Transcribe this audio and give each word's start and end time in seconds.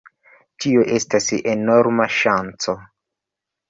Tio 0.65 0.85
estas 0.95 1.31
enorma 1.53 2.11
ŝanco. 2.19 2.79